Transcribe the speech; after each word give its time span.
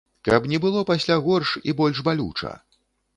Каб 0.27 0.45
не 0.51 0.59
было 0.63 0.79
пасля 0.91 1.17
горш 1.27 1.51
і 1.73 1.75
больш 1.83 2.01
балюча. 2.09 2.51